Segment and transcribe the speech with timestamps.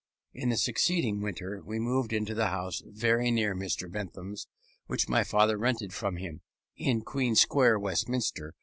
[0.33, 3.87] In the succeeding winter we moved into a house very near Mr.
[3.87, 4.47] Bentham's,
[4.87, 6.41] which my father rented from him,
[6.75, 8.55] in Queen Square, Westminster.